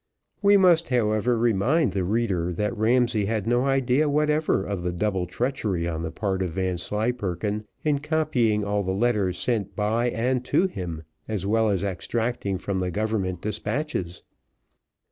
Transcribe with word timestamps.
We 0.41 0.57
must, 0.57 0.89
however, 0.89 1.37
remind 1.37 1.91
the 1.91 2.03
reader 2.03 2.51
that 2.53 2.75
Ramsay 2.75 3.25
had 3.25 3.45
no 3.45 3.65
idea 3.65 4.09
whatever 4.09 4.63
of 4.65 4.81
the 4.81 4.91
double 4.91 5.27
treachery 5.27 5.87
on 5.87 6.01
the 6.01 6.09
part 6.09 6.41
of 6.41 6.49
Vanslyperken, 6.49 7.65
in 7.83 7.99
copying 7.99 8.65
all 8.65 8.81
the 8.81 8.93
letters 8.95 9.37
sent 9.37 9.75
by 9.75 10.09
and 10.09 10.43
to 10.45 10.65
him, 10.65 11.03
as 11.27 11.45
well 11.45 11.69
as 11.69 11.83
extracting 11.83 12.57
from 12.57 12.79
the 12.79 12.89
government 12.89 13.41
despatches. 13.43 14.23